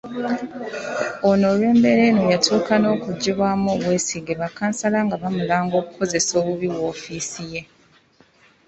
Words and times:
Ono 1.29 1.45
olw’embeera 1.51 2.01
eno 2.09 2.23
yatuuka 2.33 2.73
n’okuggyibwamu 2.79 3.67
obwesige 3.75 4.31
bakkansala 4.41 4.97
nga 5.05 5.15
bamulanga 5.21 5.75
okukozesa 5.81 6.31
obubi 6.41 6.67
woofiisi 6.75 7.43
ye. 7.51 7.61